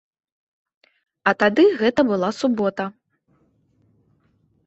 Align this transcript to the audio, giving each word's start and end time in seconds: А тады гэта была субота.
А 1.31 1.33
тады 1.43 1.63
гэта 1.81 2.01
была 2.13 2.29
субота. 2.39 2.85